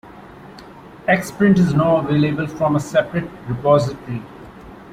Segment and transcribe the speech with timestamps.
[1.07, 4.23] Xprint is now available from a separate repository.